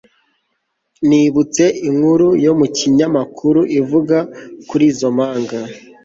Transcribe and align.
Nibutse 1.07 1.63
inkuru 1.89 2.27
yo 2.45 2.53
mu 2.59 2.65
kinyamakuru 2.77 3.61
ivuga 3.79 4.17
kuri 4.69 4.83
izo 4.91 5.07
mpanga 5.15 5.59